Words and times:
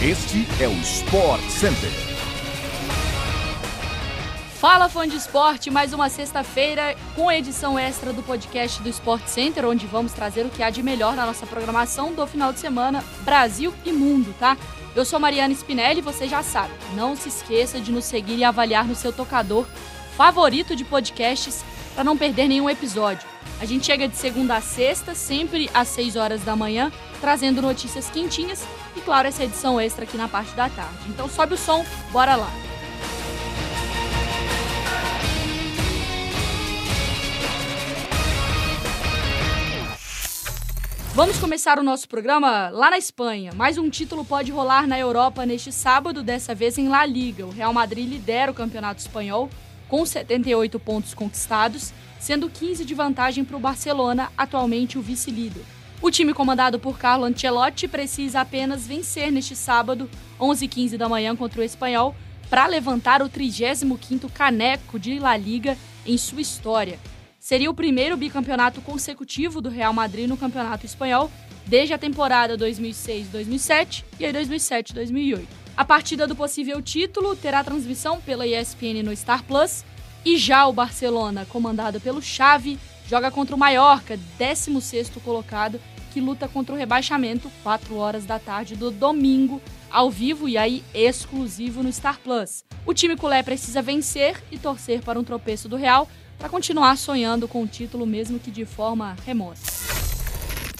Este 0.00 0.46
é 0.62 0.68
o 0.68 0.72
Sport 0.74 1.42
Center. 1.50 1.90
Fala 4.60 4.88
fã 4.88 5.08
de 5.08 5.16
esporte, 5.16 5.72
mais 5.72 5.92
uma 5.92 6.08
sexta-feira 6.08 6.94
com 7.16 7.28
a 7.28 7.36
edição 7.36 7.76
extra 7.76 8.12
do 8.12 8.22
podcast 8.22 8.80
do 8.80 8.88
Sport 8.90 9.26
Center, 9.26 9.66
onde 9.66 9.88
vamos 9.88 10.12
trazer 10.12 10.46
o 10.46 10.50
que 10.50 10.62
há 10.62 10.70
de 10.70 10.84
melhor 10.84 11.16
na 11.16 11.26
nossa 11.26 11.46
programação 11.46 12.12
do 12.12 12.24
final 12.28 12.52
de 12.52 12.60
semana, 12.60 13.02
Brasil 13.22 13.74
e 13.84 13.90
mundo, 13.90 14.32
tá? 14.38 14.56
Eu 14.94 15.04
sou 15.04 15.18
Mariana 15.18 15.52
Spinelli 15.52 16.00
você 16.00 16.28
já 16.28 16.44
sabe, 16.44 16.72
não 16.94 17.16
se 17.16 17.28
esqueça 17.28 17.80
de 17.80 17.90
nos 17.90 18.04
seguir 18.04 18.36
e 18.36 18.44
avaliar 18.44 18.84
no 18.84 18.94
seu 18.94 19.12
tocador 19.12 19.66
favorito 20.18 20.74
de 20.74 20.84
podcasts 20.84 21.64
para 21.94 22.02
não 22.02 22.18
perder 22.18 22.48
nenhum 22.48 22.68
episódio. 22.68 23.24
A 23.60 23.64
gente 23.64 23.86
chega 23.86 24.08
de 24.08 24.16
segunda 24.16 24.56
a 24.56 24.60
sexta, 24.60 25.14
sempre 25.14 25.70
às 25.72 25.86
6 25.86 26.16
horas 26.16 26.42
da 26.42 26.56
manhã, 26.56 26.90
trazendo 27.20 27.62
notícias 27.62 28.10
quentinhas 28.10 28.66
e, 28.96 29.00
claro, 29.00 29.28
essa 29.28 29.44
edição 29.44 29.80
extra 29.80 30.02
aqui 30.02 30.16
na 30.16 30.26
parte 30.26 30.52
da 30.56 30.68
tarde. 30.68 30.98
Então 31.08 31.28
sobe 31.28 31.54
o 31.54 31.56
som, 31.56 31.84
bora 32.10 32.34
lá! 32.34 32.50
Vamos 41.14 41.38
começar 41.38 41.78
o 41.78 41.82
nosso 41.84 42.08
programa 42.08 42.70
lá 42.70 42.90
na 42.90 42.98
Espanha. 42.98 43.52
Mais 43.54 43.78
um 43.78 43.88
título 43.88 44.24
pode 44.24 44.50
rolar 44.50 44.88
na 44.88 44.98
Europa 44.98 45.46
neste 45.46 45.70
sábado, 45.70 46.24
dessa 46.24 46.56
vez 46.56 46.76
em 46.76 46.88
La 46.88 47.06
Liga. 47.06 47.46
O 47.46 47.50
Real 47.50 47.72
Madrid 47.72 48.08
lidera 48.08 48.50
o 48.50 48.54
campeonato 48.54 49.00
espanhol 49.00 49.48
com 49.88 50.04
78 50.04 50.78
pontos 50.78 51.14
conquistados, 51.14 51.92
sendo 52.20 52.50
15 52.50 52.84
de 52.84 52.94
vantagem 52.94 53.44
para 53.44 53.56
o 53.56 53.60
Barcelona, 53.60 54.30
atualmente 54.36 54.98
o 54.98 55.02
vice-líder. 55.02 55.62
O 56.00 56.10
time 56.10 56.32
comandado 56.32 56.78
por 56.78 56.98
Carlo 56.98 57.24
Ancelotti 57.24 57.88
precisa 57.88 58.40
apenas 58.40 58.86
vencer 58.86 59.32
neste 59.32 59.56
sábado, 59.56 60.08
11h15 60.38 60.96
da 60.96 61.08
manhã, 61.08 61.34
contra 61.34 61.60
o 61.60 61.64
Espanhol, 61.64 62.14
para 62.48 62.66
levantar 62.66 63.20
o 63.22 63.28
35º 63.28 64.30
caneco 64.32 64.98
de 64.98 65.18
La 65.18 65.36
Liga 65.36 65.76
em 66.06 66.16
sua 66.16 66.40
história. 66.40 66.98
Seria 67.40 67.70
o 67.70 67.74
primeiro 67.74 68.16
bicampeonato 68.16 68.80
consecutivo 68.80 69.60
do 69.60 69.68
Real 69.68 69.92
Madrid 69.92 70.28
no 70.28 70.36
Campeonato 70.36 70.86
Espanhol 70.86 71.30
desde 71.66 71.94
a 71.94 71.98
temporada 71.98 72.56
2006-2007 72.56 74.04
e 74.18 74.24
2007-2008. 74.24 75.67
A 75.78 75.84
partida 75.84 76.26
do 76.26 76.34
possível 76.34 76.82
título 76.82 77.36
terá 77.36 77.62
transmissão 77.62 78.20
pela 78.20 78.44
ESPN 78.44 79.00
no 79.04 79.16
Star 79.16 79.44
Plus 79.44 79.84
e 80.24 80.36
já 80.36 80.66
o 80.66 80.72
Barcelona, 80.72 81.46
comandado 81.48 82.00
pelo 82.00 82.20
Xavi, 82.20 82.76
joga 83.06 83.30
contra 83.30 83.54
o 83.54 83.58
Mallorca, 83.58 84.18
16º 84.40 85.22
colocado, 85.22 85.80
que 86.12 86.20
luta 86.20 86.48
contra 86.48 86.74
o 86.74 86.76
rebaixamento 86.76 87.48
4 87.62 87.94
horas 87.94 88.26
da 88.26 88.40
tarde 88.40 88.74
do 88.74 88.90
domingo, 88.90 89.62
ao 89.88 90.10
vivo 90.10 90.48
e 90.48 90.58
aí 90.58 90.82
exclusivo 90.92 91.80
no 91.80 91.92
Star 91.92 92.18
Plus. 92.18 92.64
O 92.84 92.92
time 92.92 93.16
culé 93.16 93.40
precisa 93.44 93.80
vencer 93.80 94.42
e 94.50 94.58
torcer 94.58 95.00
para 95.00 95.20
um 95.20 95.22
tropeço 95.22 95.68
do 95.68 95.76
Real 95.76 96.08
para 96.36 96.48
continuar 96.48 96.98
sonhando 96.98 97.46
com 97.46 97.62
o 97.62 97.68
título, 97.68 98.04
mesmo 98.04 98.40
que 98.40 98.50
de 98.50 98.64
forma 98.64 99.16
remota. 99.24 99.87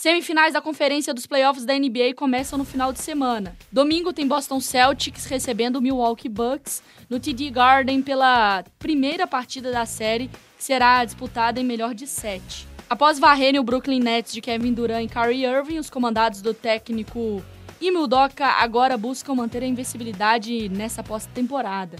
Semifinais 0.00 0.54
da 0.54 0.62
conferência 0.62 1.12
dos 1.12 1.26
playoffs 1.26 1.66
da 1.66 1.78
NBA 1.78 2.14
começam 2.16 2.58
no 2.58 2.64
final 2.64 2.90
de 2.90 3.02
semana. 3.02 3.54
Domingo 3.70 4.14
tem 4.14 4.26
Boston 4.26 4.58
Celtics 4.58 5.26
recebendo 5.26 5.76
o 5.76 5.82
Milwaukee 5.82 6.26
Bucks 6.26 6.82
no 7.10 7.20
TD 7.20 7.50
Garden 7.50 8.00
pela 8.00 8.64
primeira 8.78 9.26
partida 9.26 9.70
da 9.70 9.84
série, 9.84 10.28
que 10.56 10.64
será 10.64 11.04
disputada 11.04 11.60
em 11.60 11.64
melhor 11.64 11.94
de 11.94 12.06
sete. 12.06 12.66
Após 12.88 13.18
varrerem 13.18 13.60
o 13.60 13.62
Brooklyn 13.62 14.00
Nets 14.00 14.32
de 14.32 14.40
Kevin 14.40 14.72
Durant 14.72 15.04
e 15.04 15.06
Kyrie 15.06 15.44
Irving, 15.44 15.78
os 15.78 15.90
comandados 15.90 16.40
do 16.40 16.54
técnico 16.54 17.44
Udoka 17.82 18.46
agora 18.46 18.96
buscam 18.96 19.34
manter 19.34 19.62
a 19.62 19.66
invencibilidade 19.66 20.70
nessa 20.70 21.02
pós-temporada. 21.02 21.98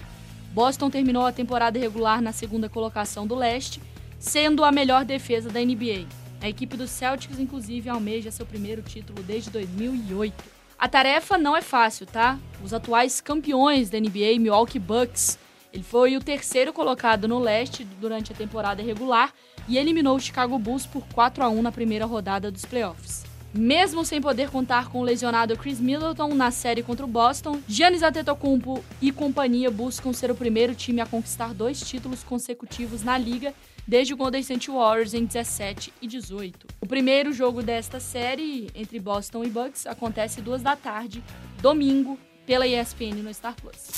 Boston 0.51 0.89
terminou 0.89 1.27
a 1.27 1.31
temporada 1.31 1.77
regular 1.77 2.19
na 2.19 2.31
segunda 2.31 2.67
colocação 2.67 3.27
do 3.27 3.35
leste, 3.35 3.79
sendo 4.17 4.63
a 4.63 4.71
melhor 4.71 5.05
defesa 5.05 5.51
da 5.51 5.59
NBA. 5.59 6.20
A 6.41 6.49
equipe 6.49 6.75
dos 6.75 6.89
Celtics, 6.89 7.39
inclusive, 7.39 7.87
almeja 7.87 8.31
seu 8.31 8.47
primeiro 8.47 8.81
título 8.81 9.21
desde 9.21 9.51
2008. 9.51 10.43
A 10.77 10.87
tarefa 10.87 11.37
não 11.37 11.55
é 11.55 11.61
fácil, 11.61 12.07
tá? 12.07 12.39
Os 12.63 12.73
atuais 12.73 13.21
campeões 13.21 13.91
da 13.91 13.99
NBA, 13.99 14.39
Milwaukee 14.39 14.79
Bucks, 14.79 15.37
ele 15.71 15.83
foi 15.83 16.17
o 16.17 16.19
terceiro 16.19 16.73
colocado 16.73 17.27
no 17.27 17.37
leste 17.37 17.83
durante 17.83 18.33
a 18.33 18.35
temporada 18.35 18.81
regular 18.81 19.31
e 19.67 19.77
eliminou 19.77 20.15
o 20.15 20.19
Chicago 20.19 20.57
Bulls 20.57 20.87
por 20.87 21.05
4 21.13 21.43
a 21.43 21.49
1 21.49 21.61
na 21.61 21.71
primeira 21.71 22.05
rodada 22.05 22.49
dos 22.49 22.65
playoffs. 22.65 23.30
Mesmo 23.53 24.05
sem 24.05 24.21
poder 24.21 24.49
contar 24.49 24.87
com 24.89 25.01
o 25.01 25.03
lesionado 25.03 25.57
Chris 25.57 25.77
Middleton 25.77 26.33
na 26.33 26.51
série 26.51 26.81
contra 26.81 27.05
o 27.05 27.09
Boston, 27.09 27.59
Giannis 27.67 28.01
Antetokounmpo 28.01 28.81
e 29.01 29.11
companhia 29.11 29.69
buscam 29.69 30.13
ser 30.13 30.31
o 30.31 30.35
primeiro 30.35 30.73
time 30.73 31.01
a 31.01 31.05
conquistar 31.05 31.53
dois 31.53 31.81
títulos 31.81 32.23
consecutivos 32.23 33.03
na 33.03 33.17
liga 33.17 33.53
desde 33.85 34.13
o 34.13 34.17
Golden 34.17 34.39
State 34.39 34.71
Warriors 34.71 35.13
em 35.13 35.25
17 35.25 35.93
e 36.01 36.07
18. 36.07 36.65
O 36.79 36.85
primeiro 36.85 37.33
jogo 37.33 37.61
desta 37.61 37.99
série 37.99 38.69
entre 38.73 38.97
Boston 38.99 39.43
e 39.43 39.49
Bucks 39.49 39.85
acontece 39.85 40.39
duas 40.39 40.61
da 40.61 40.77
tarde, 40.77 41.21
domingo, 41.61 42.17
pela 42.45 42.65
ESPN 42.65 43.21
no 43.21 43.33
Star 43.33 43.55
Plus. 43.55 43.89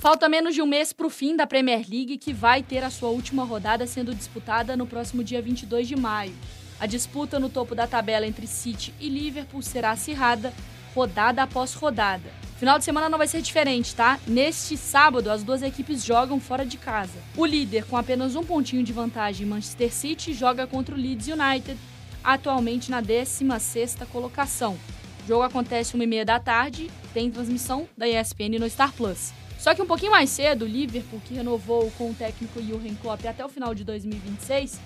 Falta 0.00 0.28
menos 0.28 0.56
de 0.56 0.62
um 0.62 0.66
mês 0.66 0.92
para 0.92 1.06
o 1.06 1.10
fim 1.10 1.36
da 1.36 1.46
Premier 1.46 1.84
League, 1.88 2.18
que 2.18 2.32
vai 2.32 2.64
ter 2.64 2.82
a 2.82 2.90
sua 2.90 3.10
última 3.10 3.44
rodada 3.44 3.86
sendo 3.86 4.12
disputada 4.12 4.76
no 4.76 4.86
próximo 4.86 5.22
dia 5.22 5.40
22 5.40 5.86
de 5.86 5.94
maio. 5.94 6.34
A 6.80 6.86
disputa 6.86 7.38
no 7.38 7.50
topo 7.50 7.74
da 7.74 7.86
tabela 7.86 8.26
entre 8.26 8.46
City 8.46 8.94
e 8.98 9.10
Liverpool 9.10 9.60
será 9.60 9.90
acirrada, 9.90 10.50
rodada 10.94 11.42
após 11.42 11.74
rodada. 11.74 12.32
Final 12.56 12.78
de 12.78 12.84
semana 12.84 13.08
não 13.08 13.18
vai 13.18 13.26
ser 13.26 13.42
diferente, 13.42 13.94
tá? 13.94 14.18
Neste 14.26 14.78
sábado, 14.78 15.30
as 15.30 15.42
duas 15.42 15.62
equipes 15.62 16.02
jogam 16.02 16.40
fora 16.40 16.64
de 16.64 16.78
casa. 16.78 17.18
O 17.36 17.44
líder, 17.44 17.84
com 17.84 17.98
apenas 17.98 18.34
um 18.34 18.42
pontinho 18.42 18.82
de 18.82 18.94
vantagem, 18.94 19.46
Manchester 19.46 19.92
City, 19.92 20.32
joga 20.32 20.66
contra 20.66 20.94
o 20.94 20.98
Leeds 20.98 21.28
United, 21.28 21.78
atualmente 22.24 22.90
na 22.90 23.02
16ª 23.02 24.06
colocação. 24.06 24.78
O 25.24 25.28
jogo 25.28 25.42
acontece 25.42 25.96
1h30 25.96 26.24
da 26.24 26.40
tarde, 26.40 26.90
tem 27.12 27.30
transmissão 27.30 27.86
da 27.96 28.08
ESPN 28.08 28.58
no 28.58 28.68
Star 28.68 28.92
Plus. 28.92 29.32
Só 29.58 29.74
que 29.74 29.82
um 29.82 29.86
pouquinho 29.86 30.12
mais 30.12 30.30
cedo, 30.30 30.64
o 30.64 30.68
Liverpool, 30.68 31.20
que 31.26 31.34
renovou 31.34 31.90
com 31.98 32.10
o 32.10 32.14
técnico 32.14 32.62
Jurgen 32.62 32.94
Klopp 32.94 33.26
até 33.26 33.44
o 33.44 33.48
final 33.48 33.74
de 33.74 33.84
2026, 33.84 34.80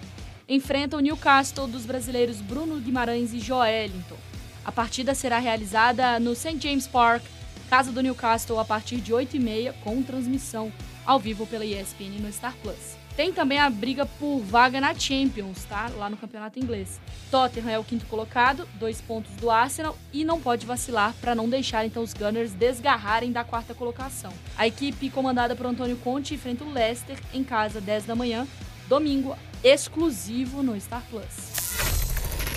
enfrenta 0.49 0.97
o 0.97 1.00
Newcastle 1.00 1.66
dos 1.66 1.87
brasileiros 1.87 2.41
Bruno 2.41 2.78
Guimarães 2.81 3.32
e 3.32 3.38
Joelinton. 3.38 4.16
A 4.65 4.72
partida 4.72 5.15
será 5.15 5.38
realizada 5.38 6.19
no 6.19 6.34
St. 6.34 6.59
James 6.60 6.87
Park, 6.87 7.22
casa 7.69 7.91
do 7.91 8.03
Newcastle, 8.03 8.59
a 8.59 8.65
partir 8.65 8.97
de 8.97 9.12
8h30, 9.12 9.75
com 9.82 10.03
transmissão 10.03 10.72
ao 11.05 11.19
vivo 11.19 11.47
pela 11.47 11.65
ESPN 11.65 12.21
no 12.21 12.32
Star 12.32 12.55
Plus. 12.62 12.97
Tem 13.16 13.32
também 13.32 13.60
a 13.60 13.71
briga 13.71 14.05
por 14.05 14.41
vaga 14.41 14.81
na 14.81 14.93
Champions, 14.93 15.62
tá? 15.65 15.88
Lá 15.97 16.10
no 16.10 16.16
campeonato 16.16 16.59
inglês. 16.59 17.00
Tottenham 17.31 17.71
é 17.71 17.78
o 17.78 17.84
quinto 17.84 18.06
colocado, 18.06 18.66
dois 18.75 19.00
pontos 19.00 19.31
do 19.37 19.50
Arsenal 19.50 19.97
e 20.12 20.25
não 20.25 20.41
pode 20.41 20.66
vacilar 20.66 21.15
para 21.21 21.34
não 21.34 21.49
deixar 21.49 21.87
então 21.87 22.03
os 22.03 22.12
Gunners 22.12 22.53
desgarrarem 22.53 23.31
da 23.31 23.44
quarta 23.44 23.72
colocação. 23.72 24.32
A 24.59 24.66
equipe 24.66 25.11
comandada 25.11 25.55
por 25.55 25.66
Antônio 25.66 25.97
Conte 25.99 26.34
enfrenta 26.34 26.65
o 26.65 26.72
Leicester 26.72 27.16
em 27.32 27.44
casa 27.44 27.81
10 27.81 28.05
da 28.05 28.16
manhã, 28.16 28.49
domingo, 28.88 29.37
exclusivo 29.64 30.62
no 30.62 30.78
Star 30.78 31.02
Plus. 31.08 31.54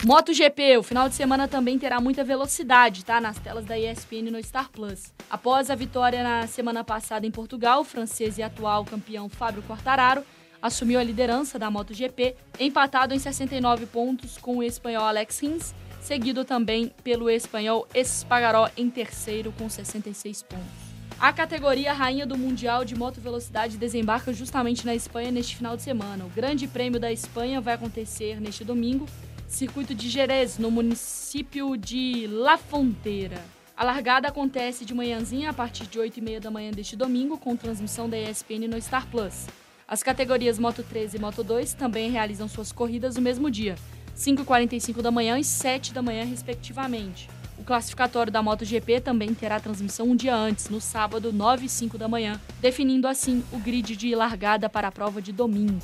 MotoGP, 0.06 0.78
o 0.78 0.84
final 0.84 1.08
de 1.08 1.16
semana 1.16 1.48
também 1.48 1.80
terá 1.80 2.02
muita 2.02 2.24
velocidade, 2.24 3.04
tá? 3.04 3.20
Nas 3.22 3.40
telas 3.40 3.66
da 3.66 3.80
ESPN 3.80 4.30
no 4.30 4.44
Star 4.44 4.70
Plus. 4.70 5.14
Após 5.30 5.72
a 5.72 5.76
vitória 5.76 6.22
na 6.22 6.46
semana 6.48 6.84
passada 6.84 7.26
em 7.26 7.32
Portugal, 7.32 7.82
o 7.82 7.86
francês 7.86 8.38
e 8.38 8.44
atual 8.44 8.84
campeão 8.84 9.30
Fábio 9.30 9.64
Quartararo 9.64 10.24
assumiu 10.62 11.00
a 11.00 11.04
liderança 11.04 11.58
da 11.58 11.72
MotoGP, 11.72 12.36
empatado 12.60 13.14
em 13.14 13.20
69 13.20 13.86
pontos 13.86 14.38
com 14.38 14.58
o 14.58 14.64
espanhol 14.64 15.06
Alex 15.06 15.40
Rins, 15.40 15.74
seguido 16.02 16.44
também 16.44 16.92
pelo 17.04 17.30
espanhol 17.30 17.88
Espargaró 17.94 18.70
em 18.76 18.90
terceiro 18.90 19.54
com 19.58 19.70
66 19.70 20.44
pontos. 20.44 20.87
A 21.20 21.34
categoria 21.34 21.94
rainha 21.94 22.28
do 22.28 22.38
Mundial 22.38 22.86
de 22.86 22.96
Moto 22.96 23.20
Velocidade 23.20 23.76
desembarca 23.76 24.32
justamente 24.32 24.86
na 24.86 24.94
Espanha 24.94 25.32
neste 25.32 25.56
final 25.56 25.76
de 25.76 25.82
semana. 25.82 26.24
O 26.24 26.30
Grande 26.30 26.68
Prêmio 26.68 27.00
da 27.00 27.12
Espanha 27.12 27.60
vai 27.60 27.74
acontecer 27.74 28.40
neste 28.40 28.64
domingo, 28.64 29.08
circuito 29.48 29.96
de 29.96 30.10
Jerez, 30.10 30.60
no 30.60 30.70
município 30.70 31.76
de 31.76 32.28
La 32.28 32.56
Fonteira. 32.56 33.44
A 33.76 33.84
largada 33.84 34.28
acontece 34.28 34.86
de 34.86 34.94
manhãzinha 34.94 35.50
a 35.50 35.54
partir 35.54 35.88
de 35.88 35.98
8 35.98 36.18
e 36.18 36.22
meia 36.22 36.40
da 36.40 36.52
manhã 36.52 36.70
deste 36.70 36.96
domingo, 36.96 37.36
com 37.36 37.56
transmissão 37.56 38.08
da 38.08 38.18
ESPN 38.18 38.68
no 38.70 38.80
Star 38.80 39.08
Plus. 39.08 39.48
As 39.88 40.04
categorias 40.04 40.60
Moto 40.60 40.84
3 40.84 41.16
e 41.16 41.20
Moto 41.20 41.44
2 41.44 41.74
também 41.74 42.12
realizam 42.12 42.48
suas 42.48 42.72
corridas 42.72 43.16
no 43.16 43.24
mesmo 43.24 43.50
dia, 43.50 43.76
5h45 44.16 45.02
da 45.02 45.10
manhã 45.10 45.40
e 45.40 45.44
7 45.44 45.94
da 45.94 46.02
manhã, 46.04 46.26
respectivamente 46.26 47.28
classificatório 47.64 48.32
da 48.32 48.42
MotoGP 48.42 49.02
também 49.02 49.34
terá 49.34 49.60
transmissão 49.60 50.10
um 50.10 50.16
dia 50.16 50.36
antes, 50.36 50.70
no 50.70 50.80
sábado, 50.80 51.32
9 51.34 51.66
e 51.66 51.70
5 51.70 51.98
da 51.98 52.08
manhã, 52.08 52.40
definindo 52.62 53.08
assim 53.08 53.44
o 53.52 53.58
grid 53.58 53.96
de 53.96 54.16
largada 54.16 54.70
para 54.70 54.88
a 54.88 54.92
prova 54.92 55.22
de 55.22 55.32
domingo. 55.32 55.80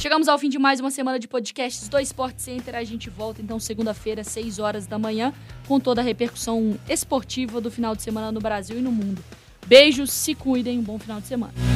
Chegamos 0.00 0.28
ao 0.28 0.38
fim 0.38 0.48
de 0.48 0.58
mais 0.58 0.78
uma 0.78 0.90
semana 0.90 1.18
de 1.18 1.26
podcasts 1.26 1.88
do 1.88 1.98
Sport 1.98 2.34
Center. 2.38 2.74
A 2.74 2.84
gente 2.84 3.08
volta 3.08 3.40
então 3.40 3.58
segunda-feira, 3.58 4.22
6 4.22 4.58
horas 4.58 4.86
da 4.86 4.98
manhã, 4.98 5.32
com 5.66 5.80
toda 5.80 6.00
a 6.00 6.04
repercussão 6.04 6.78
esportiva 6.88 7.60
do 7.60 7.70
final 7.70 7.96
de 7.96 8.02
semana 8.02 8.30
no 8.30 8.40
Brasil 8.40 8.78
e 8.78 8.82
no 8.82 8.92
mundo. 8.92 9.22
Beijos, 9.66 10.12
se 10.12 10.34
cuidem, 10.34 10.78
um 10.78 10.82
bom 10.82 10.98
final 10.98 11.20
de 11.20 11.26
semana. 11.26 11.75